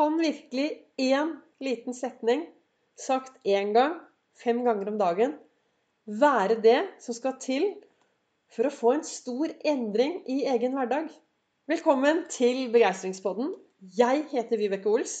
[0.00, 2.46] Kan virkelig én liten setning,
[2.96, 3.98] sagt én gang,
[4.32, 5.34] fem ganger om dagen,
[6.06, 7.66] være det som skal til
[8.48, 11.10] for å få en stor endring i egen hverdag?
[11.68, 13.50] Velkommen til Begeistringspodden.
[13.98, 15.18] Jeg heter Vibeke Ols.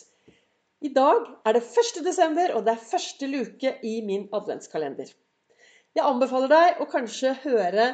[0.80, 2.00] I dag er det 1.
[2.08, 5.12] desember, og det er første luke i min adventskalender.
[5.92, 7.90] Jeg anbefaler deg å kanskje høre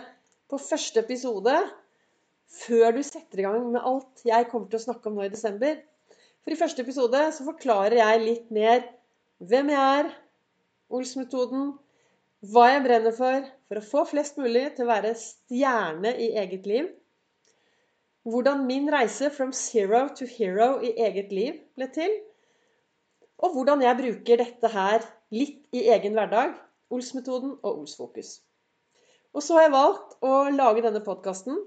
[0.47, 1.59] på første episode
[2.63, 5.35] før du setter i gang med alt jeg kommer til å snakke om nå i
[5.35, 5.83] desember.
[6.47, 8.85] For i første episode så forklarer jeg litt mer
[9.51, 10.13] hvem jeg er,
[10.95, 11.73] Ols-metoden,
[12.53, 16.69] hva jeg brenner for for å få flest mulig til å være stjerne i eget
[16.71, 16.87] liv.
[18.31, 22.15] Hvordan min reise from zero to hero i eget liv ble til.
[23.43, 25.03] Og hvordan jeg bruker dette her
[25.35, 26.55] litt i egen hverdag.
[26.95, 28.37] Ols-metoden og Ols-fokus.
[29.35, 31.59] Og så har jeg valgt å lage denne podkasten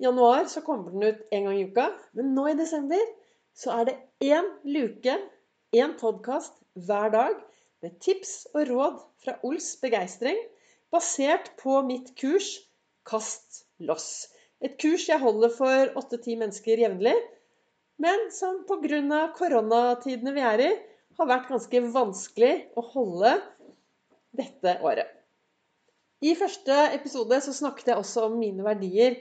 [0.00, 1.88] januar så kommer den ut en gang i uka.
[2.12, 3.00] Men nå i desember
[3.56, 5.16] så er det én luke,
[5.76, 7.36] én podkast hver dag
[7.84, 10.38] med tips og råd fra Ols begeistring,
[10.92, 12.58] basert på mitt kurs
[13.06, 14.28] Kast loss.
[14.60, 17.16] Et kurs jeg holder for åtte-ti mennesker jevnlig,
[18.00, 19.30] men som pga.
[19.36, 20.70] koronatidene vi er i,
[21.18, 23.32] har vært ganske vanskelig å holde
[24.36, 25.08] dette året.
[26.20, 29.16] I første episode så snakket jeg også om mine verdier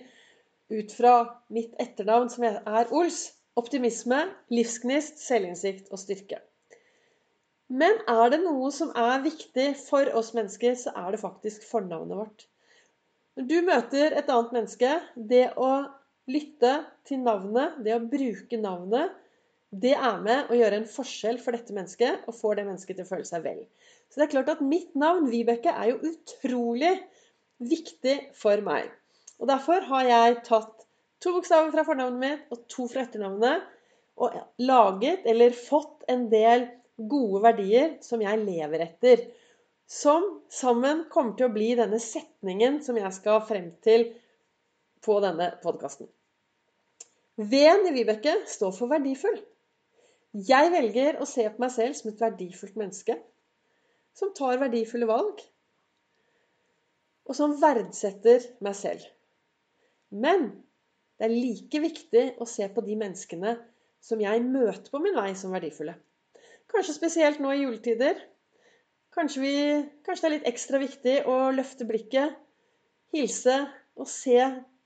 [0.70, 1.14] ut fra
[1.56, 3.22] mitt etternavn, som er Ols.
[3.60, 4.22] Optimisme,
[4.54, 6.40] livsgnist, selvinnsikt og styrke.
[7.70, 12.18] Men er det noe som er viktig for oss mennesker, så er det faktisk fornavnet
[12.18, 12.46] vårt.
[13.38, 15.70] Når du møter et annet menneske, det å
[16.30, 16.74] lytte
[17.10, 19.14] til navnet, det å bruke navnet,
[19.70, 23.06] det er med å gjøre en forskjell for dette mennesket og får det mennesket til
[23.06, 23.62] å føle seg vel.
[24.10, 26.96] Så det er klart at mitt navn, Vibeke, er jo utrolig
[27.62, 28.90] viktig for meg.
[29.38, 30.79] Og Derfor har jeg tatt
[31.20, 33.66] to bokstaver fra fornavnet mitt og to fra etternavnet
[34.20, 36.68] og laget eller fått en del
[37.00, 39.24] gode verdier som jeg lever etter.
[39.90, 44.10] Som sammen kommer til å bli denne setningen som jeg skal frem til
[45.06, 46.10] på denne podkasten.
[47.40, 49.40] V-en i Vibeke står for verdifull.
[50.36, 53.16] Jeg velger å se på meg selv som et verdifullt menneske.
[54.14, 55.40] Som tar verdifulle valg.
[57.30, 59.06] Og som verdsetter meg selv.
[60.10, 60.50] Men
[61.20, 63.58] det er like viktig å se på de menneskene
[64.04, 65.98] som jeg møter på min vei, som verdifulle.
[66.72, 68.20] Kanskje spesielt nå i juletider.
[69.16, 69.54] Kanskje, vi,
[70.06, 72.38] kanskje, det er litt ekstra viktig å løfte blikket,
[73.12, 73.58] hilse
[74.00, 74.38] og se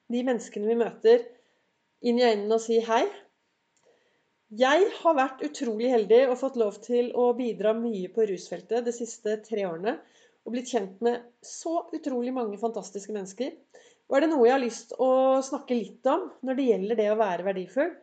[0.09, 1.27] de menneskene vi møter,
[2.01, 3.03] inn i øynene og si hei.
[4.53, 8.93] Jeg har vært utrolig heldig og fått lov til å bidra mye på rusfeltet de
[8.95, 9.95] siste tre årene.
[10.43, 13.53] Og blitt kjent med så utrolig mange fantastiske mennesker.
[14.13, 15.09] Og er det noe jeg har lyst å
[15.41, 17.94] snakke litt om når det gjelder det å være verdifull,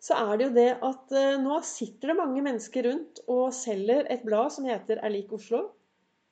[0.00, 4.04] så er det jo det at eh, nå sitter det mange mennesker rundt og selger
[4.12, 5.66] et blad som heter Er lik Oslo.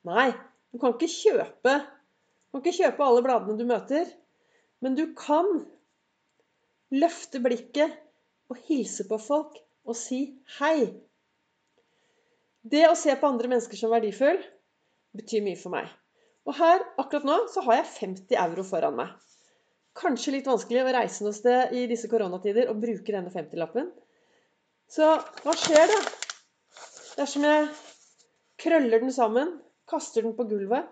[0.05, 0.29] Nei,
[0.69, 1.73] du kan ikke kjøpe
[2.49, 4.07] du kan ikke kjøpe alle bladene du møter.
[4.81, 5.45] Men du kan
[6.89, 7.93] løfte blikket
[8.49, 10.23] og hilse på folk og si
[10.57, 10.89] hei.
[12.65, 14.41] Det å se på andre mennesker som verdifull
[15.13, 15.93] betyr mye for meg.
[16.47, 19.11] Og her, akkurat nå, så har jeg 50 euro foran meg.
[19.99, 23.89] Kanskje litt vanskelig å reise noe sted i disse koronatider og bruke denne 50-lappen.
[24.89, 25.09] Så
[25.43, 25.99] hva skjer da?
[27.19, 27.67] Dersom jeg
[28.63, 29.57] krøller den sammen,
[29.89, 30.87] kaster den på gulvet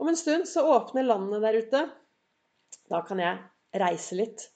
[0.00, 1.80] Om en stund så åpner landet der ute.
[2.90, 3.40] Da kan jeg
[3.80, 4.46] reise litt.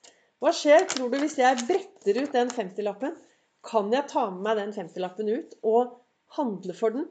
[0.42, 3.16] Hva skjer, tror du, hvis jeg bretter ut den 50-lappen?
[3.64, 5.94] Kan jeg ta med meg den 50-lappen ut og
[6.36, 7.06] handle for den?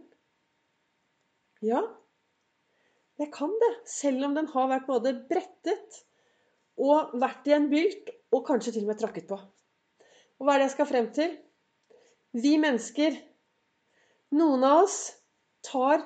[1.64, 1.82] Ja,
[3.24, 6.04] jeg kan det, selv om den har vært både brettet
[6.84, 9.38] og vært i en bylt, og kanskje til og med tråkket på.
[10.42, 11.36] Og hva er det jeg skal frem til?
[12.34, 13.20] Vi mennesker,
[14.34, 14.98] noen av oss
[15.66, 16.02] tar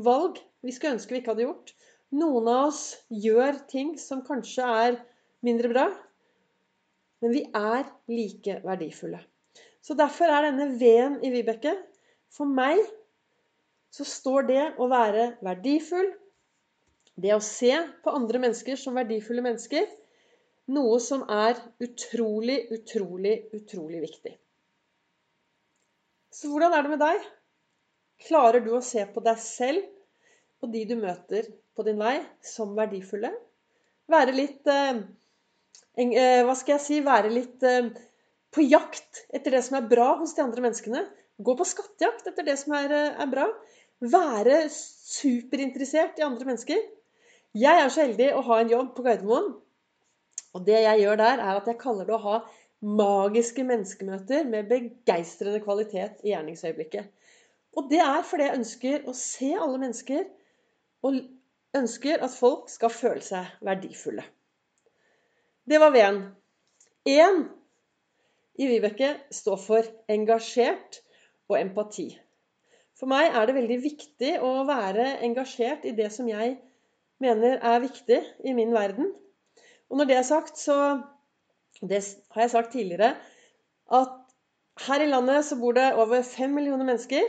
[0.00, 1.72] valg vi skulle ønske vi ikke hadde gjort.
[2.16, 4.98] Noen av oss gjør ting som kanskje er
[5.46, 5.86] mindre bra.
[7.22, 9.20] Men vi er like verdifulle.
[9.84, 11.76] Så derfor er denne V-en i Vibeke
[12.34, 12.80] For meg
[13.94, 16.08] så står det å være verdifull,
[17.16, 17.72] det å se
[18.04, 19.86] på andre mennesker som verdifulle mennesker,
[20.76, 24.34] noe som er utrolig, utrolig, utrolig viktig.
[26.36, 27.28] Så hvordan er det med deg?
[28.26, 32.74] Klarer du å se på deg selv og de du møter på din vei, som
[32.76, 33.30] verdifulle?
[34.10, 35.00] Være litt eh,
[36.00, 37.00] eh, Hva skal jeg si?
[37.04, 37.88] Være litt eh,
[38.54, 41.04] på jakt etter det som er bra hos de andre menneskene.
[41.36, 43.46] Gå på skattejakt etter det som er, eh, er bra.
[44.00, 46.80] Være superinteressert i andre mennesker.
[47.56, 49.54] Jeg er så heldig å ha en jobb på Gardermoen.
[50.56, 52.40] Og det jeg gjør der, er at jeg kaller det å ha
[52.84, 57.08] magiske menneskemøter med begeistrende kvalitet i gjerningsøyeblikket.
[57.76, 60.26] Og det er fordi jeg ønsker å se alle mennesker,
[61.04, 61.16] og
[61.76, 64.24] ønsker at folk skal føle seg verdifulle.
[65.64, 66.22] Det var V-en.
[67.08, 67.42] Én
[68.60, 71.00] i Vibeke står for engasjert
[71.48, 72.10] og empati.
[72.96, 76.56] For meg er det veldig viktig å være engasjert i det som jeg
[77.22, 79.12] mener er viktig i min verden.
[79.90, 81.02] Og når det er sagt, så
[81.76, 82.00] Det
[82.32, 83.16] har jeg sagt tidligere
[83.92, 84.12] at
[84.86, 87.22] her i landet så bor det over fem millioner mennesker.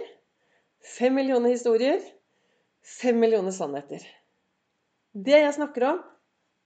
[0.97, 1.99] Fem millioner historier.
[3.01, 3.99] Fem millioner sannheter.
[5.11, 5.99] Det jeg snakker om,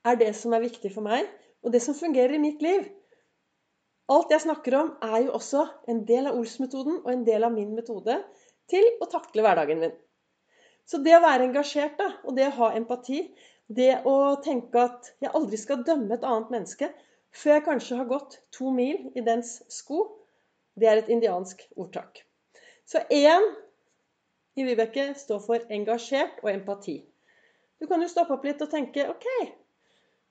[0.06, 1.26] er det som er viktig for meg,
[1.64, 2.86] og det som fungerer i mitt liv.
[4.12, 7.54] Alt jeg snakker om, er jo også en del av Ols-metoden og en del av
[7.54, 8.18] min metode
[8.70, 9.94] til å takle hverdagen min.
[10.86, 13.24] Så det å være engasjert da, og det å ha empati,
[13.72, 16.90] det å tenke at jeg aldri skal dømme et annet menneske
[17.32, 20.04] før jeg kanskje har gått to mil i dens sko,
[20.76, 22.24] det er et indiansk ordtak.
[22.84, 23.46] Så én
[24.60, 26.98] i Vibeke står for engasjert og empati.
[27.80, 29.28] Du kan jo stoppe opp litt og tenke OK,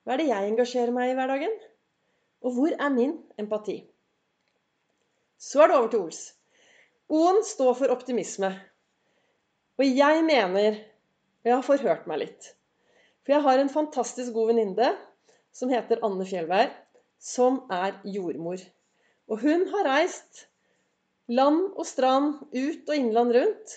[0.04, 1.56] hva er det jeg engasjerer meg i hverdagen?
[2.44, 3.80] Og hvor er min empati?
[5.40, 6.20] Så er det over til Ols.
[7.10, 8.52] O-en står for optimisme.
[9.80, 10.74] Og jeg mener
[11.40, 12.50] Og jeg har forhørt meg litt.
[13.24, 14.90] For jeg har en fantastisk god venninne
[15.56, 16.74] som heter Anne Fjellberg,
[17.16, 18.60] som er jordmor.
[19.32, 20.44] Og hun har reist
[21.32, 23.76] land og strand, ut og innland rundt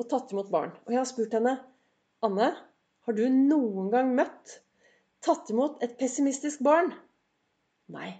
[0.00, 0.72] og tatt imot barn.
[0.86, 1.58] Og jeg har spurt henne
[2.24, 2.50] Anne,
[3.04, 4.58] har du noen gang møtt,
[5.20, 6.94] tatt imot et pessimistisk barn?
[7.92, 8.14] Nei.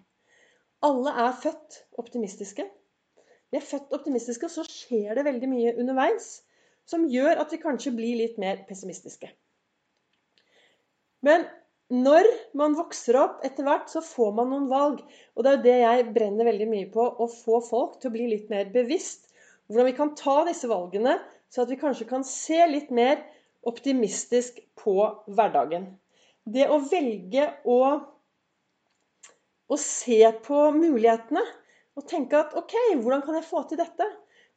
[0.84, 2.68] Alle er født optimistiske.
[3.48, 6.34] Vi er født optimistiske, og så skjer det veldig mye underveis
[6.88, 9.30] som gjør at vi kanskje blir litt mer pessimistiske.
[11.24, 11.46] Men
[11.92, 12.26] når
[12.56, 15.02] man vokser opp etter hvert, så får man noen valg.
[15.36, 18.14] Og det er jo det jeg brenner veldig mye på, å få folk til å
[18.16, 19.30] bli litt mer bevisst.
[19.68, 21.18] Hvordan vi kan ta disse valgene,
[21.52, 23.20] så at vi kanskje kan se litt mer
[23.68, 24.96] optimistisk på
[25.30, 25.92] hverdagen.
[26.44, 27.78] Det å velge å,
[29.68, 31.44] å se på mulighetene
[31.94, 34.08] og tenke at OK, hvordan kan jeg få til dette?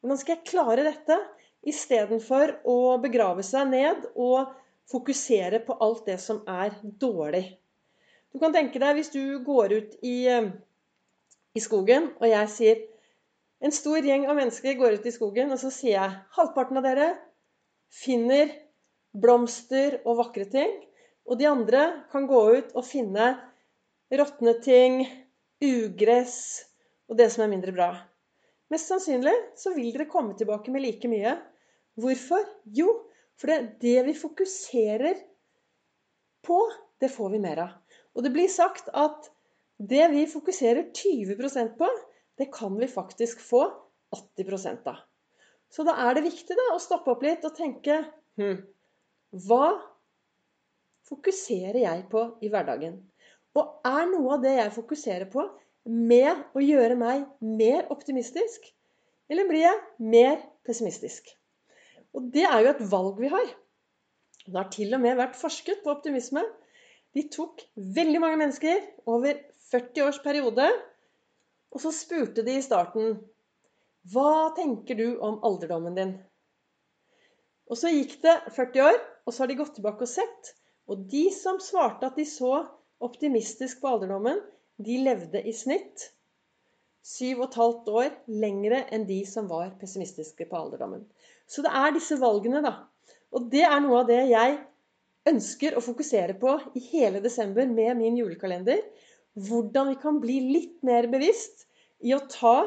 [0.01, 1.19] Hvordan skal jeg klare dette?
[1.67, 4.53] Istedenfor å begrave seg ned og
[4.87, 7.57] fokusere på alt det som er dårlig.
[8.31, 10.29] Du kan tenke deg hvis du går ut i,
[11.57, 12.85] i skogen, og jeg sier
[13.57, 16.83] En stor gjeng av mennesker går ut i skogen, og så sier jeg halvparten av
[16.85, 17.07] dere
[17.89, 18.51] finner
[19.17, 20.75] blomster og vakre ting.
[21.25, 23.31] Og de andre kan gå ut og finne
[24.13, 25.01] råtne ting,
[25.57, 26.37] ugress
[27.09, 27.89] og det som er mindre bra.
[28.69, 31.33] Mest sannsynlig så vil dere komme tilbake med like mye.
[31.97, 32.43] Hvorfor?
[32.77, 32.91] Jo,
[33.37, 35.17] for det, det vi fokuserer
[36.45, 36.59] på,
[37.01, 37.73] det får vi mer av.
[38.17, 39.29] Og det blir sagt at
[39.77, 41.89] det vi fokuserer 20% på,
[42.37, 43.65] det kan vi faktisk få
[44.13, 45.03] 80 av.
[45.69, 47.99] Så da er det viktig da, å stoppe opp litt og tenke
[48.39, 48.61] hm,
[49.45, 49.75] Hva
[51.07, 53.01] fokuserer jeg på i hverdagen?
[53.57, 55.43] Og er noe av det jeg fokuserer på,
[55.87, 58.69] med å gjøre meg mer optimistisk?
[59.31, 59.83] Eller blir jeg
[60.13, 61.33] mer pessimistisk?
[62.17, 63.49] Og det er jo et valg vi har.
[64.47, 66.41] Det har til og med vært forsket på optimisme.
[67.13, 67.61] De tok
[67.97, 69.37] veldig mange mennesker over
[69.71, 70.67] 40 års periode,
[71.73, 73.17] og så spurte de i starten
[74.07, 76.15] Hva tenker du om alderdommen din?
[77.67, 80.53] Og så gikk det 40 år, og så har de gått tilbake og sett.
[80.87, 82.61] Og de som svarte at de så
[83.03, 84.39] optimistisk på alderdommen,
[84.79, 86.11] de levde i snitt
[87.07, 88.09] syv og et halvt år
[88.41, 91.05] lengre enn de som var pessimistiske på alderdommen.
[91.47, 92.73] Så det er disse valgene, da.
[93.35, 94.57] Og det er noe av det jeg
[95.27, 98.81] ønsker å fokusere på i hele desember med min julekalender.
[99.47, 101.67] Hvordan vi kan bli litt mer bevisst
[102.03, 102.59] i å ta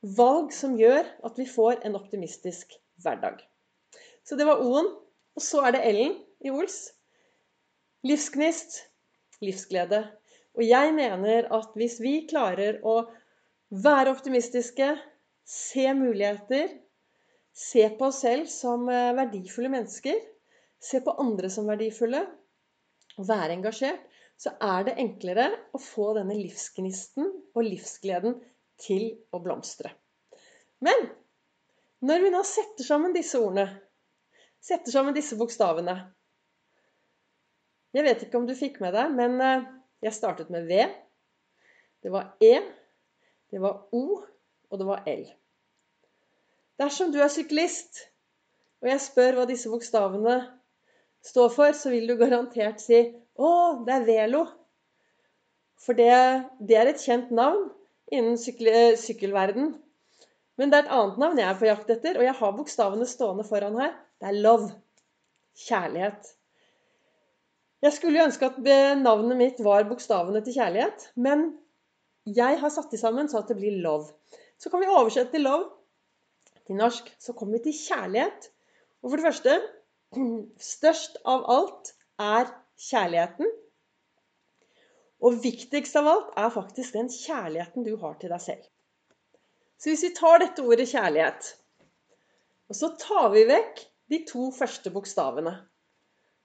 [0.00, 2.72] valg som gjør at vi får en optimistisk
[3.04, 3.40] hverdag.
[4.24, 4.88] Så det var O-en.
[5.38, 6.90] Og så er det L-en i Ols.
[8.04, 8.80] Livsgnist,
[9.44, 10.02] livsglede.
[10.58, 13.04] Og jeg mener at hvis vi klarer å
[13.70, 14.88] være optimistiske,
[15.46, 16.72] se muligheter,
[17.56, 20.20] se på oss selv som eh, verdifulle mennesker,
[20.80, 22.22] se på andre som verdifulle,
[23.18, 24.06] og være engasjert,
[24.40, 28.38] så er det enklere å få denne livsgnisten og livsgleden
[28.80, 29.92] til å blomstre.
[30.80, 31.10] Men
[32.00, 33.66] når vi nå setter sammen disse ordene,
[34.60, 35.98] setter sammen disse bokstavene
[37.90, 39.68] Jeg vet ikke om du fikk med deg, men eh,
[40.06, 40.84] jeg startet med V.
[42.00, 42.54] Det var E.
[43.50, 44.22] Det var O.
[44.70, 45.24] Og det var L.
[46.80, 48.06] Dersom du er syklist,
[48.80, 50.38] og jeg spør hva disse bokstavene
[51.26, 53.02] står for, så vil du garantert si
[53.36, 53.50] 'Å,
[53.84, 54.46] det er Velo'.
[55.80, 56.12] For det,
[56.60, 57.66] det er et kjent navn
[58.12, 59.74] innen sykkel, sykkelverden.
[60.56, 63.08] Men det er et annet navn jeg er på jakt etter, og jeg har bokstavene
[63.08, 63.92] stående foran her.
[64.20, 64.70] Det er love.
[65.56, 66.30] Kjærlighet.
[67.80, 68.60] Jeg skulle jo ønske at
[69.00, 71.58] navnet mitt var bokstavene til kjærlighet, men
[72.24, 74.12] jeg har satt de sammen så at det blir love.
[74.60, 75.79] Så kan vi oversette til love
[76.70, 77.10] til norsk.
[77.18, 78.50] Så kommer vi til kjærlighet.
[79.02, 79.58] Og for det første
[80.74, 82.50] Størst av alt er
[82.88, 83.50] kjærligheten.
[85.20, 88.68] Og viktigst av alt er faktisk den kjærligheten du har til deg selv.
[89.80, 91.54] Så hvis vi tar dette ordet kjærlighet,
[92.70, 93.80] og så tar vi vekk
[94.12, 95.54] de to første bokstavene,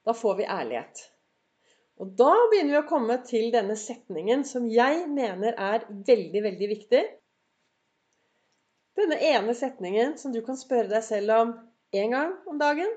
[0.05, 1.01] da får vi ærlighet.
[2.01, 6.70] Og da begynner vi å komme til denne setningen som jeg mener er veldig, veldig
[6.72, 7.03] viktig.
[8.96, 11.54] Denne ene setningen som du kan spørre deg selv om
[11.96, 12.92] én gang om dagen,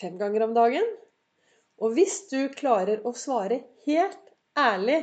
[0.00, 0.86] fem ganger om dagen.
[1.78, 4.98] Og hvis du klarer å svare helt ærlig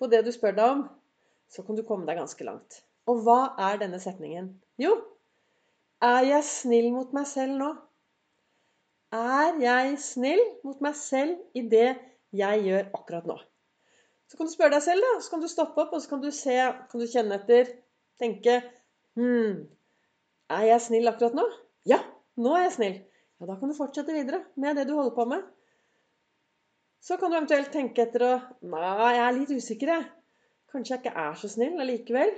[0.00, 0.84] på det du spør deg om,
[1.52, 2.80] så kan du komme deg ganske langt.
[3.10, 4.48] Og hva er denne setningen?
[4.80, 4.96] Jo,
[6.04, 7.74] er jeg snill mot meg selv nå?
[9.14, 11.90] Er jeg snill mot meg selv i det
[12.34, 13.36] jeg gjør akkurat nå?
[14.26, 15.20] Så kan du spørre deg selv, da.
[15.20, 16.56] Så kan du stoppe opp, og så kan du se,
[16.90, 17.70] kan du kjenne etter,
[18.18, 18.56] tenke
[19.14, 19.66] Hm,
[20.50, 21.44] er jeg snill akkurat nå?
[21.86, 22.00] Ja,
[22.40, 22.96] nå er jeg snill.
[23.38, 25.44] Ja, da kan du fortsette videre med det du holder på med.
[27.04, 28.82] Så kan du eventuelt tenke etter og Nei,
[29.14, 30.06] jeg er litt usikker, jeg.
[30.72, 32.32] Kanskje jeg ikke er så snill allikevel.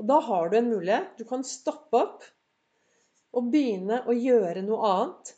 [0.00, 1.16] Og da har du en mulighet.
[1.18, 2.24] Du kan stoppe opp
[3.36, 5.34] og begynne å gjøre noe annet.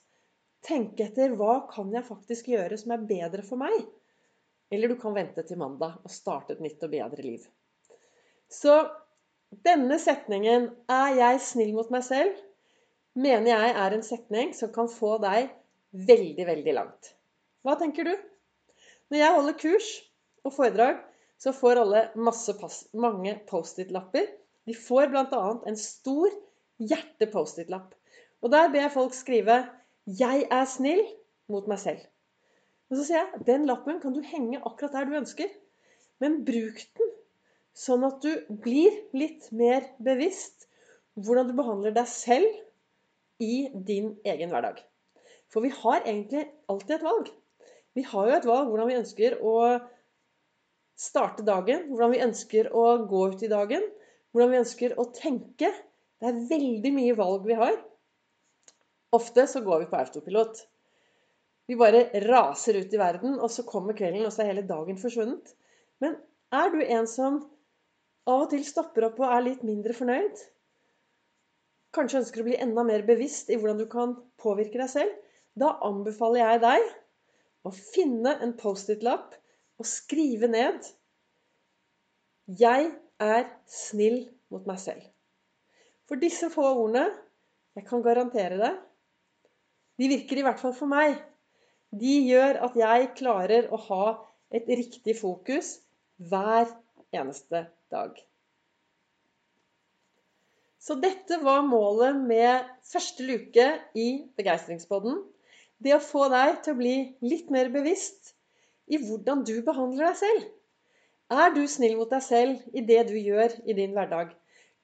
[0.68, 3.74] Tenke etter hva kan jeg faktisk gjøre som er bedre for meg?
[4.70, 7.46] Eller du kan vente til mandag og starte et nytt og bedre liv.
[8.52, 8.74] Så
[9.64, 12.44] denne setningen 'Er jeg snill mot meg selv?'
[13.18, 15.48] mener jeg er en setning som kan få deg
[16.08, 17.14] veldig, veldig langt.
[17.66, 18.12] Hva tenker du?
[19.10, 19.88] Når jeg holder kurs
[20.44, 21.00] og foredrag,
[21.38, 22.02] så får alle
[22.60, 24.26] pass, mange Post-It-lapper.
[24.66, 25.42] De får bl.a.
[25.66, 26.30] en stor
[26.78, 27.94] hjerte-Post-It-lapp.
[28.42, 29.58] Og der ber jeg folk skrive
[30.06, 31.02] 'Jeg er snill
[31.48, 32.06] mot meg selv'.
[32.90, 35.48] Og så sier jeg den lappen kan du henge akkurat der du ønsker.
[36.20, 37.10] Men bruk den
[37.78, 38.32] sånn at du
[38.64, 40.66] blir litt mer bevisst
[41.18, 44.80] hvordan du behandler deg selv i din egen hverdag.
[45.48, 47.30] For vi har egentlig alltid et valg.
[47.96, 49.54] Vi har jo et valg hvordan vi ønsker å
[50.98, 53.84] starte dagen, hvordan vi ønsker å gå ut i dagen,
[54.32, 55.70] hvordan vi ønsker å tenke.
[56.18, 57.78] Det er veldig mye valg vi har.
[59.14, 60.64] Ofte så går vi på autopilot.
[61.68, 64.98] Vi bare raser ut i verden, og så kommer kvelden, og så er hele dagen
[65.00, 65.54] forsvunnet.
[66.02, 66.16] Men
[66.54, 67.38] er du en som
[68.28, 70.46] av og til stopper opp og er litt mindre fornøyd?
[71.96, 75.14] kanskje ønsker å bli enda mer bevisst i hvordan du kan påvirke deg selv,
[75.58, 76.90] da anbefaler jeg deg
[77.66, 79.34] å finne en Post-It-lapp
[79.78, 80.84] og skrive ned
[82.48, 85.08] 'Jeg er snill mot meg selv'.
[86.08, 87.10] For disse få ordene,
[87.76, 88.74] jeg kan garantere det,
[89.98, 91.18] de virker i hvert fall for meg.
[91.92, 94.04] De gjør at jeg klarer å ha
[94.54, 95.80] et riktig fokus
[96.16, 96.70] hver
[97.14, 98.18] eneste dag.
[100.78, 103.66] Så dette var målet med første luke
[103.98, 105.18] i Begeistringspodden.
[105.78, 108.32] Det å få deg til å bli litt mer bevisst
[108.88, 110.46] i hvordan du behandler deg selv.
[111.28, 114.32] Er du snill mot deg selv i det du gjør i din hverdag?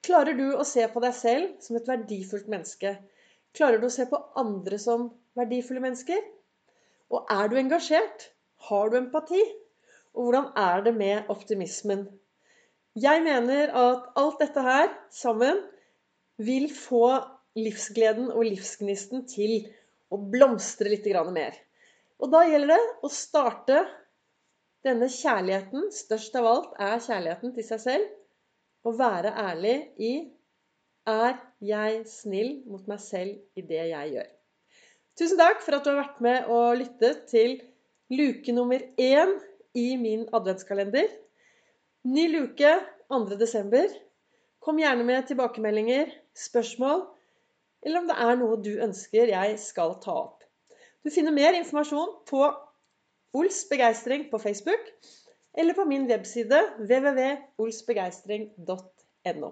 [0.05, 2.91] Klarer du å se på deg selv som et verdifullt menneske?
[3.57, 5.07] Klarer du å se på andre som
[5.39, 6.21] verdifulle mennesker?
[7.09, 8.29] Og er du engasjert?
[8.69, 9.41] Har du empati?
[10.15, 12.07] Og hvordan er det med optimismen?
[12.95, 15.59] Jeg mener at alt dette her sammen
[16.39, 17.19] vil få
[17.59, 19.65] livsgleden og livsgnisten til
[20.11, 21.55] å blomstre litt mer.
[22.19, 23.81] Og da gjelder det å starte
[24.85, 25.89] denne kjærligheten.
[25.91, 28.07] Størst av alt er kjærligheten til seg selv.
[28.85, 30.13] Å være ærlig i
[31.05, 34.29] Er jeg snill mot meg selv i det jeg gjør?
[35.19, 37.59] Tusen takk for at du har vært med og lyttet til
[38.09, 39.35] luke nummer én
[39.75, 41.07] i min adventskalender.
[42.07, 42.79] Ny luke
[43.11, 43.37] 2.
[43.39, 43.87] desember.
[44.63, 47.05] Kom gjerne med tilbakemeldinger, spørsmål,
[47.85, 50.41] eller om det er noe du ønsker jeg skal ta opp.
[51.05, 52.41] Du finner mer informasjon på
[53.35, 54.83] Ols Begeistring på Facebook
[55.53, 59.49] eller på min webside www.olsbegeistring.no.